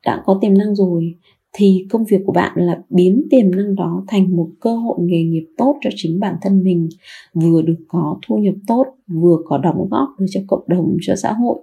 đã 0.07 0.23
có 0.27 0.39
tiềm 0.41 0.59
năng 0.59 0.75
rồi, 0.75 1.15
thì 1.53 1.87
công 1.91 2.05
việc 2.05 2.21
của 2.27 2.33
bạn 2.33 2.53
là 2.57 2.83
biến 2.91 3.27
tiềm 3.31 3.51
năng 3.51 3.75
đó 3.75 4.05
thành 4.09 4.37
một 4.37 4.49
cơ 4.61 4.77
hội 4.77 4.97
nghề 5.01 5.23
nghiệp 5.23 5.47
tốt 5.57 5.79
cho 5.81 5.91
chính 5.95 6.21
bản 6.21 6.35
thân 6.43 6.63
mình, 6.63 6.89
vừa 7.35 7.63
được 7.63 7.79
có 7.89 8.19
thu 8.27 8.37
nhập 8.37 8.55
tốt, 8.67 8.85
vừa 9.07 9.37
có 9.45 9.59
đóng 9.59 9.89
góp 9.91 10.09
được 10.19 10.27
cho 10.31 10.41
cộng 10.47 10.65
đồng, 10.67 10.97
cho 11.01 11.17
xã 11.17 11.33
hội. 11.33 11.59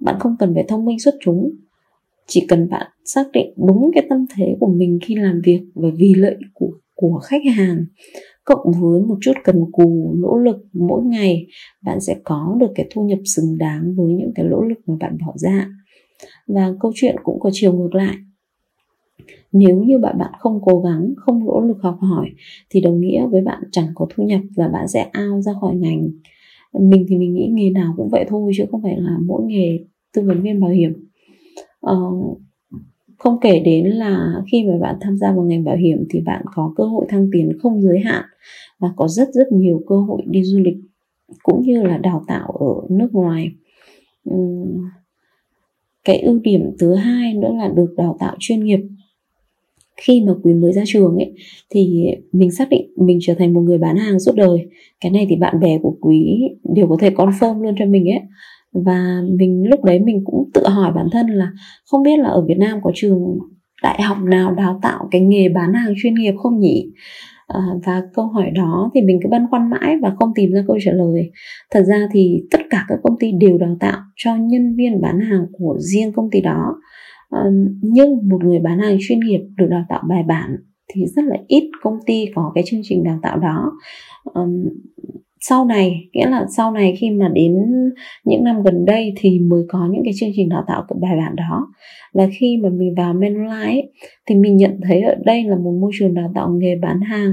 Bạn 0.00 0.16
không 0.20 0.36
cần 0.38 0.54
phải 0.54 0.64
thông 0.68 0.84
minh 0.84 0.98
xuất 0.98 1.14
chúng, 1.20 1.50
chỉ 2.26 2.44
cần 2.48 2.68
bạn 2.68 2.86
xác 3.04 3.24
định 3.32 3.52
đúng 3.56 3.90
cái 3.94 4.06
tâm 4.08 4.26
thế 4.36 4.56
của 4.60 4.66
mình 4.66 4.98
khi 5.02 5.14
làm 5.14 5.40
việc 5.44 5.60
và 5.74 5.88
vì 5.96 6.14
lợi 6.14 6.36
của 6.54 6.72
của 7.00 7.18
khách 7.18 7.42
hàng 7.56 7.84
cộng 8.48 8.72
với 8.80 9.00
một 9.00 9.18
chút 9.20 9.32
cần 9.44 9.64
cù 9.72 10.14
nỗ 10.18 10.36
lực 10.36 10.56
mỗi 10.72 11.04
ngày 11.04 11.46
bạn 11.82 12.00
sẽ 12.00 12.16
có 12.24 12.56
được 12.60 12.72
cái 12.74 12.86
thu 12.90 13.04
nhập 13.04 13.18
xứng 13.24 13.58
đáng 13.58 13.94
với 13.96 14.14
những 14.14 14.32
cái 14.34 14.46
nỗ 14.46 14.62
lực 14.62 14.78
mà 14.86 14.94
bạn 15.00 15.18
bỏ 15.26 15.32
ra. 15.36 15.68
Và 16.46 16.74
câu 16.80 16.92
chuyện 16.94 17.16
cũng 17.22 17.40
có 17.40 17.50
chiều 17.52 17.72
ngược 17.72 17.94
lại. 17.94 18.14
Nếu 19.52 19.82
như 19.82 19.98
bạn 19.98 20.18
bạn 20.18 20.32
không 20.38 20.60
cố 20.64 20.80
gắng 20.80 21.14
không 21.16 21.44
nỗ 21.44 21.60
lực 21.60 21.76
học 21.82 21.98
hỏi 22.00 22.28
thì 22.70 22.80
đồng 22.80 23.00
nghĩa 23.00 23.26
với 23.26 23.40
bạn 23.40 23.62
chẳng 23.72 23.86
có 23.94 24.06
thu 24.10 24.24
nhập 24.24 24.40
và 24.56 24.68
bạn 24.68 24.88
sẽ 24.88 25.08
ao 25.12 25.40
ra 25.40 25.52
khỏi 25.60 25.76
ngành. 25.76 26.08
Mình 26.80 27.06
thì 27.08 27.16
mình 27.16 27.34
nghĩ 27.34 27.48
nghề 27.52 27.70
nào 27.70 27.94
cũng 27.96 28.08
vậy 28.12 28.24
thôi 28.28 28.52
chứ 28.56 28.64
không 28.70 28.82
phải 28.82 28.96
là 28.98 29.18
mỗi 29.26 29.42
nghề 29.46 29.78
tư 30.14 30.22
vấn 30.22 30.42
viên 30.42 30.60
bảo 30.60 30.70
hiểm. 30.70 30.92
Uh, 31.90 32.38
không 33.18 33.40
kể 33.40 33.60
đến 33.60 33.86
là 33.86 34.42
khi 34.52 34.64
mà 34.64 34.78
bạn 34.80 34.96
tham 35.00 35.16
gia 35.16 35.32
vào 35.32 35.44
ngành 35.44 35.64
bảo 35.64 35.76
hiểm 35.76 36.04
thì 36.10 36.20
bạn 36.20 36.42
có 36.54 36.72
cơ 36.76 36.84
hội 36.84 37.06
thăng 37.08 37.28
tiến 37.32 37.52
không 37.58 37.82
giới 37.82 37.98
hạn 37.98 38.24
và 38.78 38.88
có 38.96 39.08
rất 39.08 39.28
rất 39.32 39.52
nhiều 39.52 39.82
cơ 39.88 39.96
hội 40.00 40.22
đi 40.26 40.42
du 40.44 40.58
lịch 40.58 40.76
cũng 41.42 41.62
như 41.62 41.82
là 41.82 41.98
đào 41.98 42.24
tạo 42.26 42.50
ở 42.50 42.86
nước 42.90 43.08
ngoài. 43.12 43.50
Cái 46.04 46.20
ưu 46.20 46.38
điểm 46.38 46.70
thứ 46.78 46.94
hai 46.94 47.34
nữa 47.34 47.52
là 47.58 47.68
được 47.68 47.94
đào 47.96 48.16
tạo 48.20 48.36
chuyên 48.38 48.64
nghiệp. 48.64 48.80
Khi 49.96 50.22
mà 50.26 50.32
quý 50.42 50.54
mới 50.54 50.72
ra 50.72 50.82
trường 50.86 51.16
ấy, 51.16 51.32
thì 51.70 52.04
mình 52.32 52.50
xác 52.50 52.68
định 52.68 52.92
mình 52.96 53.18
trở 53.20 53.34
thành 53.34 53.54
một 53.54 53.60
người 53.60 53.78
bán 53.78 53.96
hàng 53.96 54.20
suốt 54.20 54.32
đời. 54.34 54.68
Cái 55.00 55.12
này 55.12 55.26
thì 55.28 55.36
bạn 55.36 55.60
bè 55.60 55.78
của 55.82 55.96
quý 56.00 56.48
đều 56.74 56.86
có 56.86 56.96
thể 57.00 57.10
confirm 57.10 57.62
luôn 57.62 57.74
cho 57.78 57.86
mình 57.86 58.08
ấy 58.10 58.20
và 58.72 59.20
mình 59.38 59.64
lúc 59.70 59.84
đấy 59.84 60.00
mình 60.00 60.22
cũng 60.24 60.50
tự 60.54 60.68
hỏi 60.68 60.92
bản 60.94 61.06
thân 61.12 61.26
là 61.26 61.50
không 61.90 62.02
biết 62.02 62.18
là 62.18 62.28
ở 62.28 62.44
Việt 62.46 62.58
Nam 62.58 62.78
có 62.82 62.90
trường 62.94 63.18
đại 63.82 64.02
học 64.02 64.16
nào 64.22 64.54
đào 64.54 64.78
tạo 64.82 65.08
cái 65.10 65.20
nghề 65.20 65.48
bán 65.48 65.74
hàng 65.74 65.94
chuyên 66.02 66.14
nghiệp 66.14 66.34
không 66.36 66.58
nhỉ? 66.60 66.92
À, 67.46 67.60
và 67.84 68.02
câu 68.14 68.26
hỏi 68.26 68.50
đó 68.54 68.90
thì 68.94 69.02
mình 69.02 69.20
cứ 69.22 69.28
băn 69.28 69.46
khoăn 69.50 69.70
mãi 69.70 69.96
và 70.02 70.14
không 70.18 70.32
tìm 70.34 70.50
ra 70.52 70.64
câu 70.66 70.78
trả 70.84 70.92
lời. 70.92 71.30
Thật 71.70 71.82
ra 71.82 72.08
thì 72.12 72.42
tất 72.50 72.60
cả 72.70 72.84
các 72.88 72.98
công 73.02 73.18
ty 73.18 73.32
đều 73.40 73.58
đào 73.58 73.76
tạo 73.80 74.00
cho 74.16 74.36
nhân 74.36 74.76
viên 74.76 75.00
bán 75.00 75.20
hàng 75.20 75.46
của 75.52 75.76
riêng 75.78 76.12
công 76.12 76.30
ty 76.30 76.40
đó. 76.40 76.74
À, 77.30 77.44
nhưng 77.82 78.28
một 78.28 78.44
người 78.44 78.58
bán 78.58 78.78
hàng 78.78 78.96
chuyên 79.00 79.20
nghiệp 79.20 79.40
được 79.56 79.66
đào 79.70 79.84
tạo 79.88 80.02
bài 80.08 80.22
bản 80.28 80.56
thì 80.94 81.06
rất 81.06 81.24
là 81.24 81.36
ít 81.46 81.70
công 81.82 81.98
ty 82.06 82.26
có 82.34 82.52
cái 82.54 82.64
chương 82.66 82.80
trình 82.82 83.04
đào 83.04 83.18
tạo 83.22 83.38
đó. 83.38 83.72
À, 84.34 84.42
sau 85.40 85.64
này 85.64 86.08
nghĩa 86.12 86.26
là 86.26 86.46
sau 86.56 86.72
này 86.72 86.94
khi 86.98 87.10
mà 87.10 87.28
đến 87.28 87.52
những 88.24 88.44
năm 88.44 88.62
gần 88.62 88.84
đây 88.84 89.14
thì 89.16 89.38
mới 89.38 89.62
có 89.68 89.88
những 89.92 90.02
cái 90.04 90.12
chương 90.16 90.30
trình 90.36 90.48
đào 90.48 90.64
tạo 90.66 90.82
bài 91.00 91.16
bản 91.16 91.36
đó. 91.36 91.66
Và 92.14 92.28
khi 92.38 92.56
mà 92.62 92.68
mình 92.68 92.94
vào 92.96 93.14
Manulife 93.14 93.64
ấy, 93.64 93.92
thì 94.26 94.34
mình 94.34 94.56
nhận 94.56 94.80
thấy 94.82 95.02
ở 95.02 95.14
đây 95.24 95.44
là 95.44 95.56
một 95.56 95.78
môi 95.80 95.90
trường 95.98 96.14
đào 96.14 96.32
tạo 96.34 96.50
nghề 96.50 96.76
bán 96.82 97.00
hàng 97.00 97.32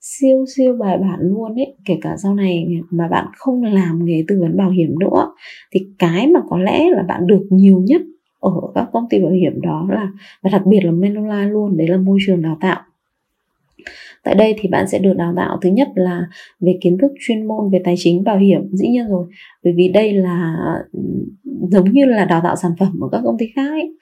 siêu 0.00 0.44
siêu 0.56 0.76
bài 0.80 0.98
bản 0.98 1.18
luôn 1.20 1.54
ấy. 1.54 1.76
Kể 1.84 1.98
cả 2.02 2.16
sau 2.22 2.34
này 2.34 2.66
mà 2.90 3.08
bạn 3.08 3.26
không 3.36 3.62
làm 3.62 4.04
nghề 4.04 4.24
tư 4.28 4.40
vấn 4.40 4.56
bảo 4.56 4.70
hiểm 4.70 4.98
nữa 4.98 5.32
thì 5.72 5.80
cái 5.98 6.26
mà 6.26 6.40
có 6.48 6.58
lẽ 6.58 6.90
là 6.90 7.02
bạn 7.08 7.26
được 7.26 7.46
nhiều 7.50 7.82
nhất 7.86 8.02
ở 8.40 8.52
các 8.74 8.88
công 8.92 9.04
ty 9.10 9.18
bảo 9.20 9.32
hiểm 9.32 9.60
đó 9.60 9.86
là 9.90 10.08
và 10.42 10.50
đặc 10.52 10.62
biệt 10.66 10.80
là 10.82 10.90
Manulife 10.90 11.50
luôn 11.50 11.76
đấy 11.76 11.88
là 11.88 11.96
môi 11.96 12.18
trường 12.26 12.42
đào 12.42 12.56
tạo 12.60 12.80
tại 14.24 14.34
đây 14.34 14.54
thì 14.58 14.68
bạn 14.68 14.88
sẽ 14.88 14.98
được 14.98 15.14
đào 15.16 15.32
tạo 15.36 15.58
thứ 15.62 15.70
nhất 15.70 15.88
là 15.94 16.22
về 16.60 16.78
kiến 16.80 16.98
thức 16.98 17.12
chuyên 17.20 17.46
môn, 17.46 17.70
về 17.70 17.80
tài 17.84 17.94
chính, 17.98 18.24
bảo 18.24 18.38
hiểm. 18.38 18.60
Dĩ 18.72 18.88
nhiên 18.88 19.08
rồi, 19.08 19.26
bởi 19.64 19.72
vì 19.76 19.88
đây 19.88 20.12
là 20.12 20.56
giống 21.70 21.92
như 21.92 22.04
là 22.04 22.24
đào 22.24 22.40
tạo 22.44 22.56
sản 22.56 22.72
phẩm 22.78 23.00
ở 23.00 23.08
các 23.12 23.20
công 23.24 23.38
ty 23.38 23.46
khác 23.56 23.70
ấy. 23.70 23.96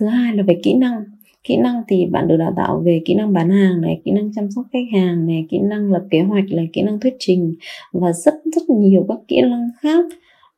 thứ 0.00 0.06
hai 0.06 0.36
là 0.36 0.42
về 0.42 0.60
kỹ 0.62 0.74
năng. 0.74 1.04
Kỹ 1.44 1.56
năng 1.56 1.82
thì 1.88 2.06
bạn 2.06 2.28
được 2.28 2.36
đào 2.36 2.52
tạo 2.56 2.82
về 2.84 3.02
kỹ 3.04 3.14
năng 3.14 3.32
bán 3.32 3.50
hàng 3.50 3.80
này, 3.80 4.00
kỹ 4.04 4.10
năng 4.10 4.32
chăm 4.32 4.50
sóc 4.50 4.64
khách 4.72 4.98
hàng 4.98 5.26
này, 5.26 5.46
kỹ 5.50 5.58
năng 5.62 5.92
lập 5.92 6.02
kế 6.10 6.20
hoạch 6.20 6.44
này, 6.52 6.68
kỹ 6.72 6.82
năng 6.82 7.00
thuyết 7.00 7.14
trình 7.18 7.54
và 7.92 8.12
rất 8.12 8.34
rất 8.44 8.62
nhiều 8.68 9.06
các 9.08 9.18
kỹ 9.28 9.40
năng 9.40 9.68
khác 9.80 10.04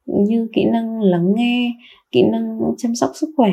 như 0.07 0.49
kỹ 0.53 0.65
năng 0.65 1.00
lắng 1.00 1.35
nghe, 1.37 1.73
kỹ 2.12 2.23
năng 2.23 2.61
chăm 2.79 2.95
sóc 2.95 3.11
sức 3.15 3.29
khỏe 3.37 3.53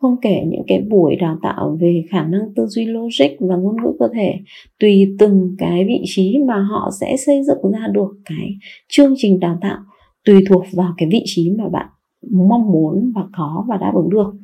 không 0.00 0.16
kể 0.22 0.42
những 0.46 0.62
cái 0.66 0.80
buổi 0.90 1.16
đào 1.16 1.38
tạo 1.42 1.76
về 1.80 2.02
khả 2.10 2.24
năng 2.24 2.54
tư 2.56 2.66
duy 2.66 2.84
logic 2.84 3.36
và 3.40 3.56
ngôn 3.56 3.76
ngữ 3.82 3.92
cơ 3.98 4.08
thể 4.14 4.34
tùy 4.80 5.14
từng 5.18 5.54
cái 5.58 5.84
vị 5.84 6.00
trí 6.04 6.38
mà 6.46 6.60
họ 6.70 6.90
sẽ 7.00 7.16
xây 7.26 7.42
dựng 7.42 7.72
ra 7.72 7.86
được 7.92 8.08
cái 8.24 8.56
chương 8.88 9.14
trình 9.16 9.40
đào 9.40 9.58
tạo 9.60 9.78
tùy 10.24 10.40
thuộc 10.48 10.64
vào 10.72 10.94
cái 10.96 11.08
vị 11.12 11.22
trí 11.24 11.50
mà 11.50 11.68
bạn 11.68 11.86
mong 12.30 12.72
muốn 12.72 13.12
và 13.14 13.22
có 13.36 13.64
và 13.68 13.76
đáp 13.76 13.92
ứng 13.94 14.10
được. 14.10 14.34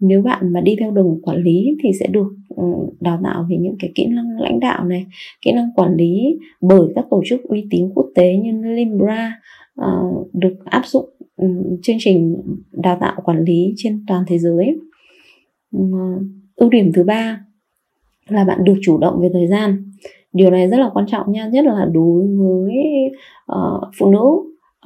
Nếu 0.00 0.22
bạn 0.22 0.52
mà 0.52 0.60
đi 0.60 0.76
theo 0.80 0.90
đường 0.90 1.20
quản 1.22 1.42
lý 1.42 1.76
thì 1.82 1.90
sẽ 2.00 2.06
được 2.06 2.28
ừ, 2.48 2.64
đào 3.00 3.20
tạo 3.24 3.46
về 3.50 3.56
những 3.60 3.76
cái 3.78 3.92
kỹ 3.94 4.06
năng 4.06 4.40
lãnh 4.40 4.60
đạo 4.60 4.84
này 4.84 5.06
kỹ 5.42 5.52
năng 5.52 5.70
quản 5.76 5.94
lý 5.94 6.38
bởi 6.60 6.88
các 6.94 7.04
tổ 7.10 7.22
chức 7.24 7.42
uy 7.42 7.66
tín 7.70 7.90
quốc 7.94 8.06
tế 8.14 8.36
như 8.36 8.74
Limbra 8.74 9.40
uh, 9.80 9.84
ờ, 9.84 10.02
được 10.32 10.54
áp 10.64 10.86
dụng 10.86 11.08
ừ, 11.36 11.46
chương 11.82 11.96
trình 11.98 12.36
đào 12.72 12.98
tạo 13.00 13.20
quản 13.24 13.44
lý 13.44 13.74
trên 13.76 14.04
toàn 14.08 14.24
thế 14.26 14.38
giới. 14.38 14.78
Ờ, 15.72 15.80
ưu 16.56 16.70
điểm 16.70 16.92
thứ 16.94 17.04
ba 17.04 17.40
là 18.28 18.44
bạn 18.44 18.64
được 18.64 18.74
chủ 18.82 18.98
động 18.98 19.20
về 19.20 19.30
thời 19.32 19.46
gian. 19.46 19.90
Điều 20.32 20.50
này 20.50 20.68
rất 20.68 20.76
là 20.78 20.90
quan 20.94 21.06
trọng 21.06 21.32
nha 21.32 21.48
nhất 21.48 21.64
là 21.64 21.86
đối 21.92 22.26
với 22.26 22.76
uh, 23.52 23.88
phụ 23.98 24.10
nữ 24.10 24.26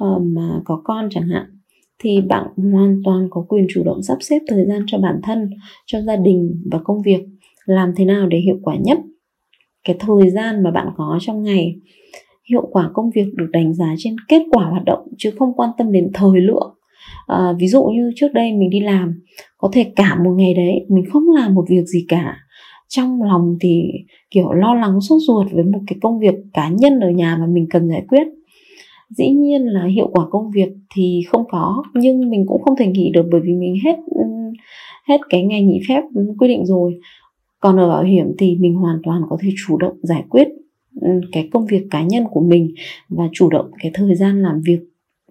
uh, 0.05 0.21
mà 0.21 0.61
có 0.65 0.81
con 0.83 1.07
chẳng 1.11 1.27
hạn. 1.27 1.45
Thì 1.99 2.21
bạn 2.21 2.47
hoàn 2.57 3.01
toàn 3.05 3.27
có 3.29 3.45
quyền 3.47 3.67
chủ 3.69 3.83
động 3.83 4.01
sắp 4.01 4.17
xếp 4.21 4.39
thời 4.47 4.65
gian 4.65 4.83
cho 4.87 4.97
bản 4.97 5.19
thân 5.23 5.49
cho 5.85 6.01
gia 6.01 6.15
đình 6.15 6.63
và 6.71 6.79
công 6.83 7.01
việc 7.01 7.25
làm 7.65 7.93
thế 7.95 8.05
nào 8.05 8.27
để 8.27 8.37
hiệu 8.39 8.59
quả 8.61 8.75
nhất. 8.75 8.97
Cái 9.83 9.95
thời 9.99 10.29
gian 10.29 10.63
mà 10.63 10.71
bạn 10.71 10.87
có 10.97 11.17
trong 11.21 11.43
ngày 11.43 11.75
hiệu 12.49 12.67
quả 12.71 12.89
công 12.93 13.09
việc 13.15 13.33
được 13.33 13.47
đánh 13.51 13.73
giá 13.73 13.95
trên 13.97 14.15
kết 14.27 14.41
quả 14.51 14.65
hoạt 14.65 14.83
động 14.85 15.07
chứ 15.17 15.31
không 15.39 15.53
quan 15.53 15.69
tâm 15.77 15.91
đến 15.91 16.11
thời 16.13 16.41
lượng 16.41 16.75
à, 17.27 17.53
ví 17.59 17.67
dụ 17.67 17.83
như 17.83 18.11
trước 18.15 18.33
đây 18.33 18.53
mình 18.53 18.69
đi 18.69 18.79
làm 18.79 19.13
có 19.57 19.69
thể 19.73 19.91
cả 19.95 20.15
một 20.23 20.31
ngày 20.37 20.53
đấy 20.53 20.85
mình 20.89 21.03
không 21.13 21.23
làm 21.35 21.55
một 21.55 21.65
việc 21.69 21.85
gì 21.85 22.05
cả. 22.07 22.37
Trong 22.89 23.23
lòng 23.23 23.57
thì 23.61 23.83
kiểu 24.31 24.51
lo 24.51 24.73
lắng 24.73 25.01
sốt 25.01 25.19
ruột 25.27 25.47
với 25.51 25.63
một 25.63 25.79
cái 25.87 25.97
công 26.01 26.19
việc 26.19 26.35
cá 26.53 26.69
nhân 26.69 26.99
ở 26.99 27.09
nhà 27.09 27.37
mà 27.39 27.45
mình 27.45 27.67
cần 27.69 27.89
giải 27.89 28.05
quyết. 28.07 28.27
Dĩ 29.09 29.29
nhiên 29.29 29.61
là 29.61 29.85
hiệu 29.85 30.09
quả 30.11 30.25
công 30.29 30.51
việc 30.51 30.69
thì 30.95 31.21
không 31.27 31.43
có 31.49 31.83
nhưng 31.93 32.29
mình 32.29 32.45
cũng 32.47 32.61
không 32.61 32.75
thể 32.77 32.87
nghỉ 32.87 33.11
được 33.13 33.25
bởi 33.31 33.41
vì 33.43 33.53
mình 33.53 33.75
hết 33.85 33.95
ừ, 34.05 34.23
hết 35.07 35.17
cái 35.29 35.43
ngày 35.43 35.63
nghỉ 35.63 35.79
phép 35.87 36.01
quy 36.39 36.47
định 36.47 36.65
rồi. 36.65 36.99
Còn 37.59 37.77
ở 37.79 37.89
bảo 37.89 38.03
hiểm 38.03 38.25
thì 38.37 38.55
mình 38.59 38.73
hoàn 38.73 38.97
toàn 39.03 39.21
có 39.29 39.37
thể 39.41 39.49
chủ 39.67 39.77
động 39.77 39.97
giải 40.01 40.23
quyết 40.29 40.47
ừ, 41.01 41.09
cái 41.31 41.49
công 41.51 41.65
việc 41.65 41.87
cá 41.91 42.03
nhân 42.03 42.23
của 42.31 42.41
mình 42.41 42.73
và 43.09 43.29
chủ 43.33 43.49
động 43.49 43.71
cái 43.79 43.91
thời 43.93 44.15
gian 44.15 44.41
làm 44.41 44.61
việc 44.65 44.79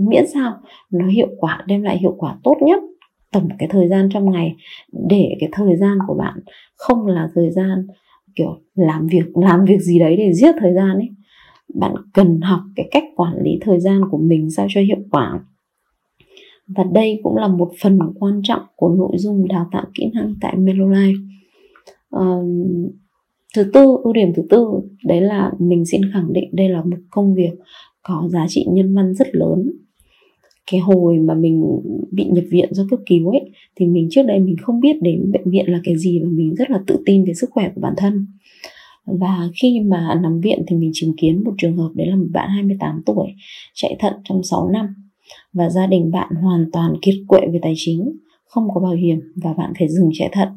miễn 0.09 0.25
sao 0.35 0.53
nó 0.91 1.09
hiệu 1.09 1.29
quả 1.39 1.65
đem 1.67 1.83
lại 1.83 1.99
hiệu 1.99 2.15
quả 2.19 2.39
tốt 2.45 2.57
nhất 2.61 2.83
tổng 3.33 3.49
cái 3.59 3.69
thời 3.69 3.89
gian 3.89 4.09
trong 4.13 4.31
ngày 4.31 4.57
để 5.09 5.37
cái 5.41 5.49
thời 5.53 5.77
gian 5.77 5.99
của 6.07 6.15
bạn 6.15 6.39
không 6.77 7.07
là 7.07 7.29
thời 7.35 7.51
gian 7.51 7.87
kiểu 8.37 8.61
làm 8.75 9.07
việc 9.07 9.37
làm 9.37 9.65
việc 9.65 9.81
gì 9.81 9.99
đấy 9.99 10.17
để 10.17 10.33
giết 10.33 10.55
thời 10.59 10.75
gian 10.75 10.95
ấy. 10.95 11.09
Bạn 11.75 11.95
cần 12.13 12.41
học 12.41 12.61
cái 12.77 12.89
cách 12.91 13.05
quản 13.17 13.35
lý 13.43 13.59
thời 13.61 13.81
gian 13.81 14.01
của 14.11 14.19
mình 14.19 14.51
sao 14.51 14.67
cho 14.71 14.81
hiệu 14.81 14.99
quả. 15.11 15.41
Và 16.67 16.85
đây 16.93 17.21
cũng 17.23 17.37
là 17.37 17.49
một 17.49 17.71
phần 17.83 17.99
quan 18.19 18.41
trọng 18.45 18.63
của 18.77 18.89
nội 18.89 19.13
dung 19.17 19.49
đào 19.49 19.69
tạo 19.73 19.85
kỹ 19.95 20.11
năng 20.15 20.35
tại 20.41 20.57
Melolife 20.57 21.27
uh, 22.17 22.93
thứ 23.55 23.65
tư 23.73 23.97
ưu 24.05 24.13
điểm 24.13 24.33
thứ 24.37 24.43
tư 24.51 24.67
đấy 25.05 25.21
là 25.21 25.53
mình 25.59 25.85
xin 25.85 26.01
khẳng 26.13 26.33
định 26.33 26.51
đây 26.53 26.69
là 26.69 26.83
một 26.83 26.97
công 27.11 27.35
việc 27.35 27.53
có 28.03 28.29
giá 28.33 28.47
trị 28.49 28.67
nhân 28.69 28.95
văn 28.95 29.15
rất 29.15 29.27
lớn 29.33 29.71
cái 30.71 30.81
hồi 30.81 31.19
mà 31.19 31.35
mình 31.35 31.65
bị 32.11 32.25
nhập 32.25 32.45
viện 32.51 32.69
do 32.75 32.85
cấp 32.91 32.99
cứu 33.07 33.31
ấy, 33.31 33.51
thì 33.77 33.87
mình 33.87 34.09
trước 34.11 34.23
đây 34.23 34.39
mình 34.39 34.57
không 34.63 34.81
biết 34.81 35.03
đến 35.03 35.33
bệnh 35.33 35.51
viện 35.51 35.73
là 35.73 35.81
cái 35.85 35.99
gì 35.99 36.21
và 36.23 36.29
mình 36.31 36.55
rất 36.55 36.71
là 36.71 36.81
tự 36.87 37.03
tin 37.07 37.25
về 37.25 37.35
sức 37.35 37.51
khỏe 37.51 37.71
của 37.75 37.81
bản 37.81 37.95
thân. 37.97 38.27
Và 39.07 39.49
khi 39.63 39.81
mà 39.81 40.21
nằm 40.23 40.41
viện 40.41 40.63
thì 40.67 40.77
mình 40.77 40.91
chứng 40.95 41.17
kiến 41.17 41.45
một 41.45 41.53
trường 41.59 41.77
hợp 41.77 41.91
đấy 41.95 42.07
là 42.07 42.17
một 42.17 42.27
bạn 42.33 42.49
28 42.49 43.03
tuổi, 43.07 43.29
chạy 43.75 43.97
thận 43.99 44.13
trong 44.25 44.43
6 44.43 44.69
năm. 44.69 44.87
Và 45.53 45.69
gia 45.69 45.87
đình 45.87 46.11
bạn 46.11 46.29
hoàn 46.43 46.71
toàn 46.73 46.95
kiệt 47.03 47.15
quệ 47.29 47.41
về 47.53 47.59
tài 47.63 47.75
chính, 47.77 48.13
không 48.45 48.69
có 48.75 48.81
bảo 48.81 48.93
hiểm 48.93 49.21
và 49.37 49.53
bạn 49.53 49.73
phải 49.79 49.89
dừng 49.89 50.11
chạy 50.13 50.29
thận. 50.33 50.49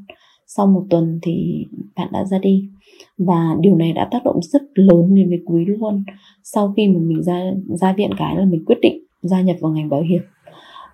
Sau 0.47 0.67
một 0.67 0.83
tuần 0.89 1.19
thì 1.21 1.65
bạn 1.95 2.09
đã 2.11 2.25
ra 2.25 2.39
đi. 2.39 2.69
Và 3.17 3.55
điều 3.59 3.75
này 3.75 3.93
đã 3.93 4.07
tác 4.11 4.23
động 4.25 4.39
rất 4.41 4.61
lớn 4.75 5.15
đến 5.15 5.29
với 5.29 5.39
quý 5.45 5.65
luôn. 5.65 6.03
Sau 6.43 6.73
khi 6.77 6.87
mà 6.87 6.99
mình 6.99 7.23
ra 7.23 7.51
ra 7.67 7.93
viện 7.93 8.09
cái 8.17 8.35
là 8.35 8.45
mình 8.45 8.65
quyết 8.65 8.77
định 8.81 9.04
gia 9.27 9.41
nhập 9.41 9.57
vào 9.59 9.71
ngành 9.71 9.89
bảo 9.89 10.01
hiểm. 10.01 10.21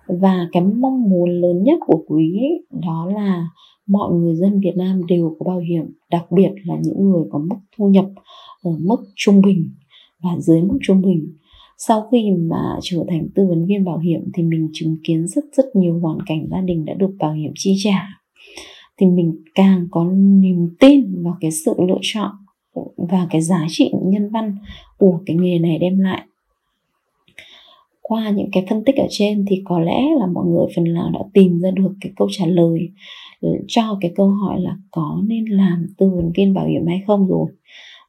Và 0.06 0.48
cái 0.52 0.62
mong 0.62 1.10
muốn 1.10 1.30
lớn 1.30 1.62
nhất 1.62 1.78
của 1.86 2.04
quý 2.08 2.40
đó 2.70 3.10
là 3.14 3.48
mọi 3.86 4.12
người 4.12 4.34
dân 4.34 4.60
Việt 4.60 4.76
Nam 4.76 5.06
đều 5.06 5.36
có 5.38 5.50
bảo 5.50 5.58
hiểm, 5.58 5.84
đặc 6.10 6.32
biệt 6.32 6.50
là 6.64 6.76
những 6.82 7.10
người 7.10 7.24
có 7.30 7.38
mức 7.38 7.56
thu 7.76 7.88
nhập 7.88 8.06
ở 8.62 8.70
mức 8.80 8.96
trung 9.16 9.40
bình 9.40 9.70
và 10.22 10.30
dưới 10.38 10.62
mức 10.62 10.78
trung 10.82 11.02
bình. 11.02 11.36
Sau 11.78 12.08
khi 12.12 12.30
mà 12.50 12.78
trở 12.82 13.04
thành 13.08 13.28
tư 13.34 13.46
vấn 13.48 13.66
viên 13.66 13.84
bảo 13.84 13.98
hiểm 13.98 14.20
thì 14.34 14.42
mình 14.42 14.68
chứng 14.72 14.96
kiến 15.04 15.26
rất 15.26 15.44
rất 15.52 15.64
nhiều 15.74 15.98
hoàn 16.02 16.18
cảnh 16.26 16.46
gia 16.50 16.60
đình 16.60 16.84
đã 16.84 16.94
được 16.94 17.10
bảo 17.18 17.32
hiểm 17.32 17.52
chi 17.54 17.74
trả. 17.78 18.08
Thì 18.98 19.06
mình 19.06 19.42
càng 19.54 19.86
có 19.90 20.04
niềm 20.14 20.68
tin 20.80 21.22
vào 21.22 21.36
cái 21.40 21.50
sự 21.50 21.74
lựa 21.88 21.98
chọn 22.02 22.30
và 22.96 23.26
cái 23.30 23.40
giá 23.40 23.66
trị 23.68 23.92
nhân 24.04 24.30
văn 24.30 24.56
của 24.98 25.20
cái 25.26 25.36
nghề 25.36 25.58
này 25.58 25.78
đem 25.78 25.98
lại 25.98 26.22
qua 28.02 28.30
những 28.30 28.48
cái 28.52 28.66
phân 28.70 28.84
tích 28.84 28.96
ở 28.96 29.06
trên 29.10 29.44
thì 29.48 29.62
có 29.64 29.78
lẽ 29.80 30.02
là 30.18 30.26
mọi 30.26 30.46
người 30.46 30.66
phần 30.76 30.84
nào 30.94 31.10
đã 31.14 31.20
tìm 31.34 31.60
ra 31.60 31.70
được 31.70 31.92
cái 32.00 32.12
câu 32.16 32.28
trả 32.30 32.46
lời 32.46 32.88
ừ, 33.40 33.48
cho 33.68 33.98
cái 34.00 34.12
câu 34.16 34.28
hỏi 34.28 34.60
là 34.60 34.76
có 34.90 35.22
nên 35.26 35.44
làm 35.44 35.86
tư 35.98 36.10
vấn 36.16 36.32
viên 36.36 36.54
bảo 36.54 36.66
hiểm 36.66 36.86
hay 36.86 37.02
không 37.06 37.26
rồi. 37.28 37.46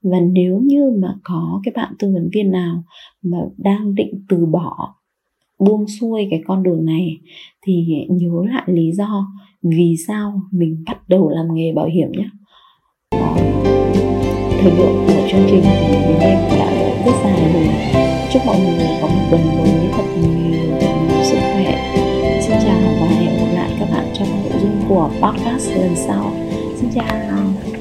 Và 0.04 0.20
nếu 0.20 0.60
như 0.60 0.92
mà 1.02 1.16
có 1.24 1.62
cái 1.64 1.72
bạn 1.76 1.94
tư 2.00 2.12
vấn 2.14 2.30
viên 2.34 2.52
nào 2.52 2.84
mà 3.22 3.38
đang 3.58 3.96
định 3.96 4.26
từ 4.30 4.46
bỏ, 4.46 4.96
buông 5.60 5.86
xuôi 5.88 6.28
cái 6.32 6.42
con 6.46 6.64
đường 6.64 6.86
này 6.86 7.18
thì 7.66 7.86
nhớ 8.10 8.46
lại 8.54 8.64
lý 8.68 8.92
do 8.92 9.28
vì 9.62 9.96
sao 10.08 10.42
mình 10.52 10.84
bắt 10.86 11.10
đầu 11.10 11.30
làm 11.30 11.46
nghề 11.54 11.74
bảo 11.74 11.86
hiểm 11.86 12.12
nhé. 12.12 12.30
Thời 14.62 14.72
lượng 14.72 15.06
của 15.08 15.28
chương 15.32 15.46
trình 15.50 15.64
thì 15.64 15.94
đến 16.08 16.18
đây 16.20 16.36
cũng 16.50 16.60
đã 16.60 17.04
rất 17.06 17.14
dài 17.24 17.54
rồi 17.54 18.03
chúc 18.34 18.46
mọi 18.46 18.60
người 18.60 18.88
có 19.02 19.08
một 19.08 19.28
tuần 19.32 19.58
mới 19.58 19.90
thật 19.92 20.04
nhiều, 20.22 20.62
nhiều 21.08 21.24
sức 21.24 21.38
khỏe. 21.54 21.94
Xin 22.42 22.58
chào 22.64 22.78
và 23.02 23.08
hẹn 23.08 23.38
gặp 23.38 23.54
lại 23.54 23.70
các 23.80 23.90
bạn 23.92 24.14
trong 24.14 24.28
nội 24.30 24.62
dung 24.62 24.82
của 24.90 25.10
podcast 25.22 25.70
lần 25.72 25.96
sau. 25.96 26.32
Xin 26.80 26.90
chào. 26.96 27.73